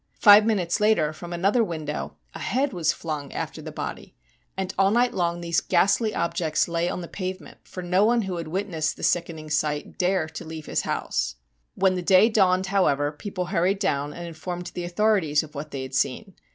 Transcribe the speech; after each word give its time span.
Five 0.19 0.47
minutes 0.47 0.79
later, 0.79 1.13
from 1.13 1.31
another 1.31 1.63
window, 1.63 2.15
a 2.33 2.39
head 2.39 2.73
was 2.73 2.91
flung 2.91 3.31
after 3.33 3.61
the 3.61 3.71
body, 3.71 4.15
and 4.57 4.73
all 4.75 4.89
night 4.89 5.13
long 5.13 5.41
these 5.41 5.61
ghastly 5.61 6.15
objects 6.15 6.67
lay 6.67 6.89
on 6.89 7.01
the 7.01 7.07
pavement, 7.07 7.59
for 7.63 7.83
no 7.83 8.03
one 8.03 8.23
who 8.23 8.37
had 8.37 8.47
witnessed 8.47 8.97
the 8.97 9.03
sickening 9.03 9.47
sight 9.51 9.99
dare 9.99 10.27
leave 10.41 10.65
his 10.65 10.81
house. 10.81 11.35
When 11.75 11.93
the 11.93 12.01
day 12.01 12.29
dawned, 12.29 12.65
however, 12.65 13.11
people 13.11 13.45
hurried 13.53 13.77
down 13.77 14.11
and 14.11 14.25
in 14.25 14.33
formed 14.33 14.71
the 14.73 14.85
authorities 14.85 15.43
of 15.43 15.53
what 15.53 15.69
they 15.69 15.83
had 15.83 15.93
seen. 15.93 16.33